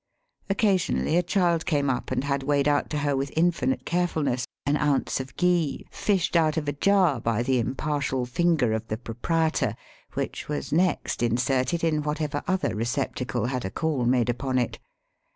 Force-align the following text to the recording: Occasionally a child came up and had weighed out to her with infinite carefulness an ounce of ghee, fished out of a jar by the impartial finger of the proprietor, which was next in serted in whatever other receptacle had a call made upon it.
Occasionally 0.49 1.15
a 1.15 1.21
child 1.21 1.67
came 1.67 1.87
up 1.87 2.09
and 2.09 2.23
had 2.23 2.41
weighed 2.41 2.67
out 2.67 2.89
to 2.89 2.97
her 3.05 3.15
with 3.15 3.31
infinite 3.35 3.85
carefulness 3.85 4.47
an 4.65 4.75
ounce 4.77 5.19
of 5.19 5.35
ghee, 5.37 5.85
fished 5.91 6.35
out 6.35 6.57
of 6.57 6.67
a 6.67 6.71
jar 6.71 7.21
by 7.21 7.43
the 7.43 7.59
impartial 7.59 8.25
finger 8.25 8.73
of 8.73 8.87
the 8.87 8.97
proprietor, 8.97 9.75
which 10.15 10.49
was 10.49 10.73
next 10.73 11.21
in 11.21 11.33
serted 11.35 11.83
in 11.83 12.01
whatever 12.01 12.41
other 12.47 12.73
receptacle 12.73 13.45
had 13.45 13.63
a 13.63 13.69
call 13.69 14.05
made 14.05 14.27
upon 14.29 14.57
it. 14.57 14.79